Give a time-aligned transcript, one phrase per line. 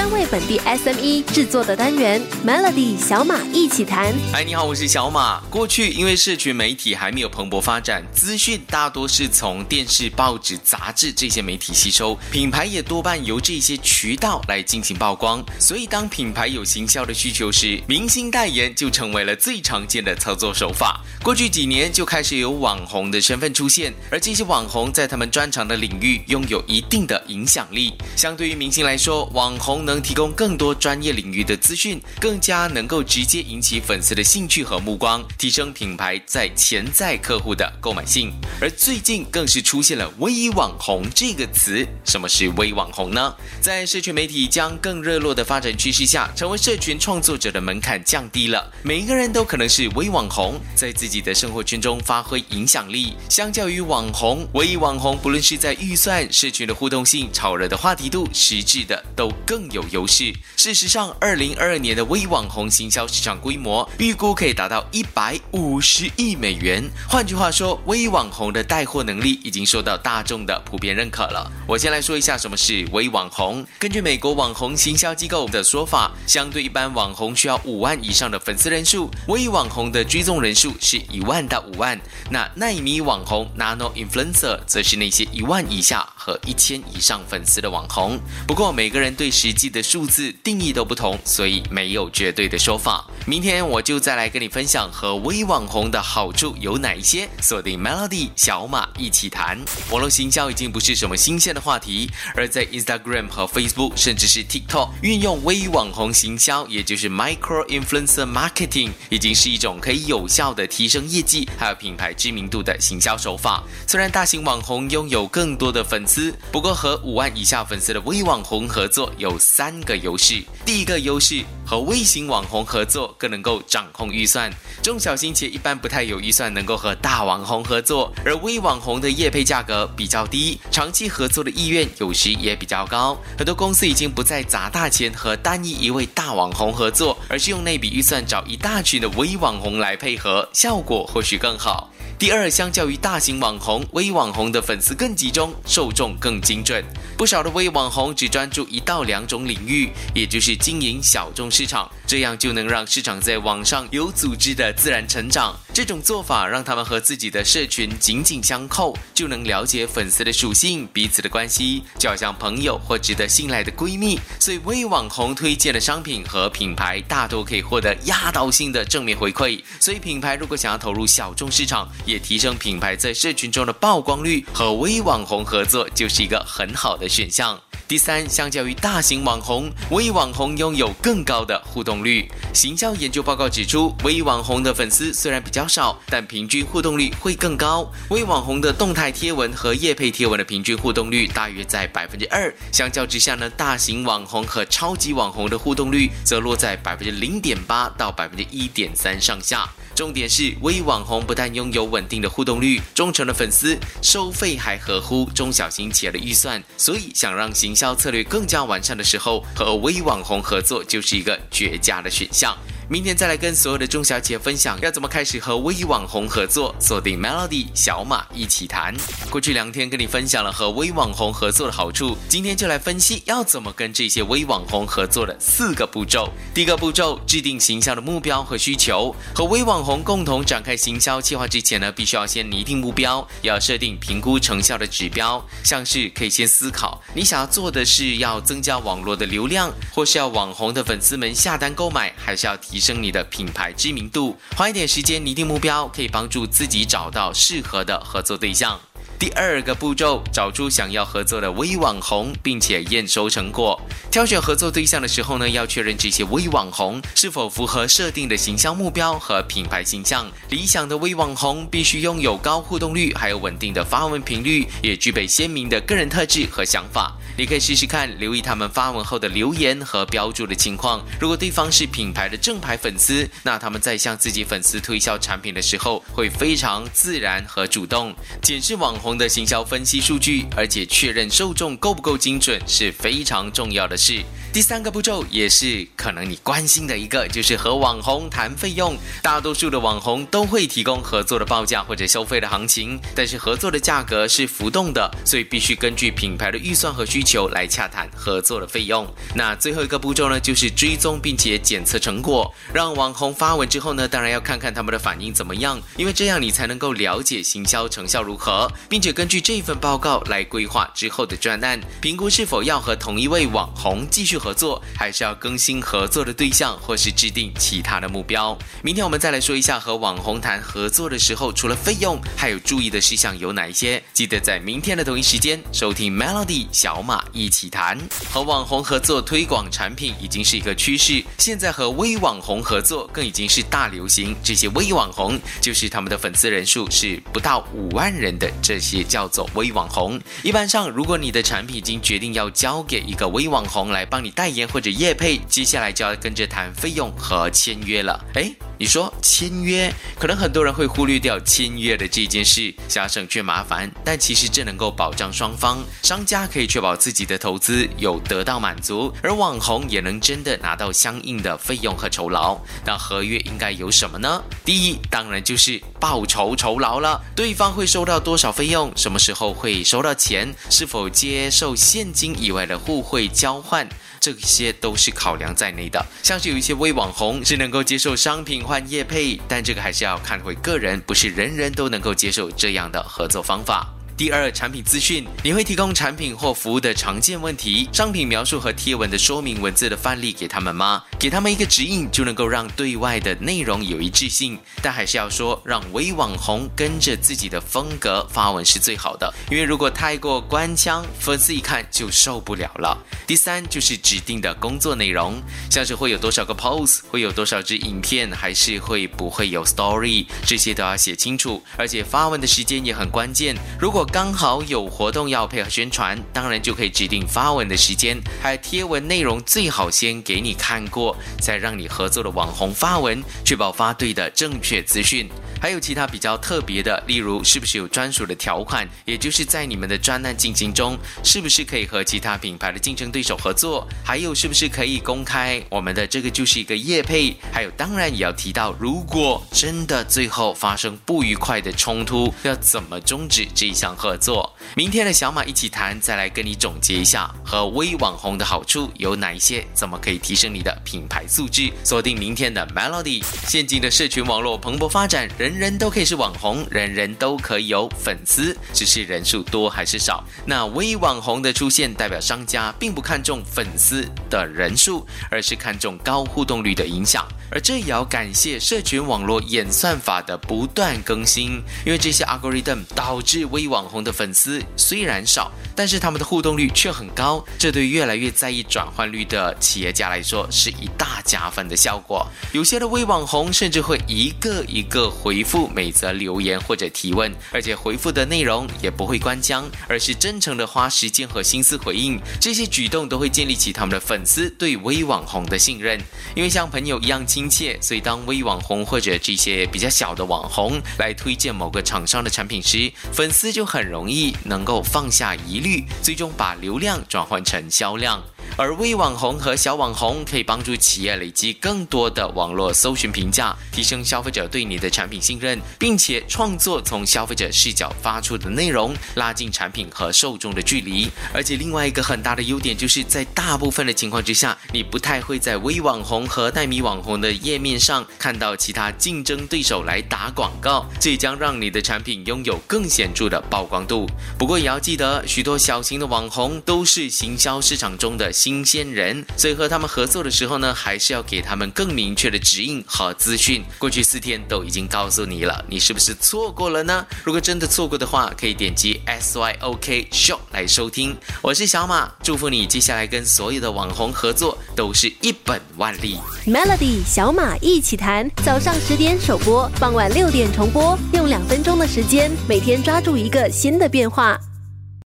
[0.00, 4.14] 专为本地 SME 制作的单元 Melody 小马一起谈。
[4.32, 5.38] 哎，你好，我是小马。
[5.50, 15.44] 过去因为社群媒体还没有蓬勃发展，资讯大多是从电视、报纸、杂志这些媒体吸收，品牌也多半由这些渠道来进行曝光。
[15.58, 20.98] 所以，当品牌有行销的需求时，明星代言就成为了最常见的操作手法。
[21.22, 27.92] 过去几年就开始有网红的身份出现，而这些网红在他们专长的领域拥有一定的影响力。
[28.16, 38.32] 相对于明星来说，网红能提供更多专业领域的资讯，更加能够直接引起粉丝的兴趣和目光，提升品牌在潜在客户的购买性。
[38.60, 41.84] 而最近更是出现了“微网红”这个词。
[42.04, 43.34] 什么是微网红呢？
[43.60, 53.16] 在社群媒体将更热络的发展趋势下，成为社群创作者的门槛降低了，每一个人都可能是微网红，在自己的生活圈中发挥影响力。
[53.28, 60.32] 相较于网红，微网红不论是在预算、社群的互动性、炒热的话题度，实质的都更有有优势。
[60.56, 66.82] 事实上，二零二二年的微网红行销市场规模预估可以达到一百五十亿美元。
[67.08, 71.50] 换句话说，微网红的带货能力已经受到大众的普遍认可了。
[71.66, 73.64] 我先来说一下什么是微网红。
[73.78, 81.98] 根据美国网红行销机构的说法，相对一般网红需要五万以上的粉丝人数，微网红的追踪人数是一万到五万。
[82.30, 88.18] 那奈米网红 （Nano Influencer） 则是那些一万以下和一千以上粉丝的网红。
[88.46, 93.06] 不过每个人对实际的数字定义都不同，所以没有绝对的说法。
[93.26, 97.28] 明天我就再来跟你分享和微网红的好处有哪一些。
[97.40, 99.58] 锁定 Melody 小马一起谈。
[99.90, 113.62] 网络行销已经不是什么新鲜的话题，而在 Instagram 和 Facebook，甚至是 TikTok，运用微网红行销，也就是 Micro Influencer Marketing，已经是一种可以有效的提升业绩还有品牌知名度的行销手法。
[113.86, 120.40] 虽然大型网红拥有更多的粉丝，不过和五万以下粉丝的微网红合作有三个优势。
[120.64, 124.48] 第一个优势，和微型网红合作更能够掌控预算。
[124.80, 133.18] 中小型企业一般不太有预算能够和大网红合作，而微网红的业配价格比较低，长期合作的意愿有时也比较高。
[133.36, 141.90] 很多公司已经不再砸大钱和单一一位大网红合作，而是用那笔预算找一大群的微网红来配合，效果或许更好。
[142.20, 146.84] 第二，相较于大型网红，微网红的粉丝更集中，受众更精准。
[147.16, 155.58] 不少的微网红只专注一到两种领域，也就是经营小众市场，这样就能让市场在网上有组织的自然成长。
[155.80, 164.20] 这种做法让他们和自己的社群紧紧相扣，就能了解粉丝的属性、彼此的关系，就好像朋友或值得信赖的闺蜜。
[164.38, 169.58] 所以，微网红推荐的商品和品牌大多可以获得压倒性的正面回馈。
[169.80, 177.58] 所以，品牌如果想要投入小众市场，也提升品牌在社群中的曝光率，和微网红合作就是一个很好的选项。
[177.90, 182.30] 第三，相较于大型网红，微网红拥有更高的互动率。
[182.54, 187.90] 行销研究报告指出，微网红的粉丝虽然比较少，但平均互动率会更高。
[188.10, 199.68] 微网红的动态贴文和页配贴文的平均互动率大约在百分之二，相较之下呢，大型网红和超级网红的互动率则落在百分之零点八到百分之一点三上下。
[199.96, 212.54] 重点是，微网红不但拥有稳定的互动率、忠诚的粉丝，收费还合乎中小型企业的预算，所以想让行销策略更加完善的时候，和微网红合作就是一个绝佳的选项。
[212.90, 218.92] 明天再来跟所有的中小企业分享要怎么开始和微网红合作，锁定 Melody 小马一起谈。
[219.30, 226.32] 过去两天跟你分享了和微网红合作的好处，今天就来分析要怎么跟这些微网红合作的四个步骤。
[226.52, 229.14] 第一个步骤，制定行销的目标和需求。
[229.32, 235.40] 和微网红共同展开行销计划之前呢，必须要先拟定目标，要设定评估成效的指标。
[235.62, 244.36] 像是可以先思考，你想要做的是要增加网络的流量，或是要网红的粉丝们下单购买，还是要提升你的品牌知名度？
[244.56, 248.80] 花一点时间拟定目标，可以帮助自己找到适合的合作对象。
[249.20, 253.78] 第二个步骤，找出想要合作的微网红，并且验收成果。
[254.10, 260.26] 挑选合作对象的时候呢，要确认这些微网红是否符合设定的行销目标和品牌形象。
[260.48, 267.14] 理想的微网红必须拥有高互动率，还有稳定的发文频率，也具备鲜明的个人特质和想法。
[267.36, 271.04] 你可以试试看，留意他们发文后的留言和标注的情况。
[271.20, 278.14] 如果对方是品牌的正牌粉丝，那他们在向自己粉丝推销产品的时候，会非常自然和主动。
[278.40, 279.09] 仅是网红。
[279.10, 284.22] 红的行销分析数据，而且确认受众够不够精准是非常重要的事。
[284.52, 288.96] 第三个步骤也是可能你关心的一个，就是和网红谈费用。
[289.20, 299.12] 大多数的网红都会提供合作的报价或者收费的行情，但是合作的价格是浮动的，所以必须根据品牌的预算和需求来洽谈合作的费用。
[299.34, 302.52] 那最后一个步骤呢，就是追踪并且检测成果。
[302.72, 314.36] 让网红发文之后呢，当然要看看他们的反应怎么样，因为这样你才能够了解行销成效如何，并并且根据这份报告来规划之后的专案，评估是否要和同一位网红继续。
[314.36, 318.58] 合作还是要更新合作的对象，或是制定其他的目标。
[318.82, 324.02] 明天我们再来说一下和网红谈合作的时候，除了费用，还有注意的事项有哪一些？
[324.12, 327.98] 记得在明天的同一时间收听 Melody 小马一起谈。
[328.30, 334.36] 和网红合作推广产品已经是一个趋势，现在和微网红合作更已经是大流行。
[334.42, 340.20] 这些微网红就是他们的粉丝人数是不到五万人的，这些也叫做微网红。
[340.42, 344.30] 一般上，如果你的产品已经决定要交给一个微网红来帮你。
[344.30, 348.24] 代言或者业配，接下来就要跟着谈费用和签约了。
[348.34, 348.69] 哎。
[348.80, 362.58] 你说签约，可能很多人会忽略掉签约的这件事，想要省却麻烦，但其实这能够保障双方，商家可以确保自己的投资有得到满足，而网红也能真的拿到相应的费用和酬劳。
[362.86, 364.42] 那合约应该有什么呢？
[364.64, 373.86] 第一，当然就是报酬酬劳了，对方会收到多少费用，什么时候会收到钱，是否接受现金以外的互惠交换。
[374.20, 383.88] 这些都是考量在内的，像是有一些微网红是能够接受商品换业配，但这个还是要看回个人，不是人人都能够接受这样的合作方法。
[384.20, 391.02] 第二，产品资讯，你会提供产品或服务的常见问题、商品描述和贴文的说明文字的范例给他们吗？
[391.18, 394.58] 给他们一个指引，就能够让对外的内容有一致性。
[394.82, 403.02] 但还是要说，让微网红跟着自己的风格发文是最好的，因为如果太过官腔，粉丝一看就受不了了。
[403.26, 411.62] 第三，就是指定的工作内容，像是会有多少个 pose，会有多少支影片，还是会不会有 story，这些都要写清楚。
[411.78, 425.28] 而且发文的时间也很关键，如果刚好有活动要配合宣传，当然就可以指定发文的时间，还有贴文内容最好先给你看过，再让你合作的网红发文，确保发对的正确资讯。
[425.60, 433.86] 还有其他比较特别的，例如是不是有专属的条款，也就是在你们的专案进行中，是不是可以和其他品牌的竞争对手合作？
[434.02, 437.36] 还有是不是可以公开我们的这个就是一个业配？
[437.52, 444.50] 还有当然也要提到，如果真的最后发生不愉快的冲突，要怎么终止这一项合作？
[444.74, 451.70] 明天的小马一起谈，再来跟你总结一下和微网红的好处有哪一些，怎么可以提升你的品牌素质？
[451.84, 455.49] 锁定明天的 Melody，现今的社群网络蓬勃发展，人。
[455.50, 460.22] 人人都可以是网红，人人都可以有粉丝，只是人数多还是少。
[460.46, 467.26] 那微网红的出现，代表商家并不看重粉丝的人数，而是看重高互动率的影响。
[467.50, 477.44] 而这也要感谢社群网络演算法的不断更新，因为这些 algorithm 导致微网红的粉丝虽然少，但是他们的互动率却很高。
[477.58, 482.26] 这对越来越在意转换率的企业家来说，是一大加分的效果。
[482.52, 485.44] 有些的微网红甚至会一个一个回。
[485.50, 492.20] 复每则留言或者提问，而且回复的内容也不会关僵，而是真诚的花时间和心思回应。
[492.38, 495.98] 这些举动都会建立起他们的粉丝对微网红的信任，
[496.36, 508.22] 因为像朋友一样亲亲切，所以当微网红或者这些比较小的网红来推荐某个厂商的产品时，粉丝就很容易能够放下疑虑，最终把流量转换成销量。
[508.56, 521.08] 而微网红和小网红可以帮助企业累积更多的网络搜寻评价，提升消费者对你的产品信任，并且创作从消费者视角发出的内容，拉近产品和受众的距离。
[521.32, 534.08] 而且另外一个很大的优点就是在大部分的情况之下，你不太会在微网红和代米网红的页面上看到其他竞争对手来打广告，这将让你的产品拥有更显著的曝光度。
[534.38, 538.64] 不过也要记得，许多小型的网红都是行销市场中的新。
[538.64, 543.64] 鲜人，所以和他们合作的时候呢，还是要给他们更明确的指引和资讯。
[543.78, 547.04] 过去四天都已经告诉你了，你是不是错过了呢？
[547.24, 551.16] 如果真的错过的话，可以点击 S Y O K Show 来收听。
[551.42, 556.18] 我是小马，祝福你接下来跟所有的网红合作都是一本万利。
[556.46, 564.40] Melody 小马一起谈，早上十点首播，傍晚六点重播，用两分钟的时间，每天抓住一个新的变化。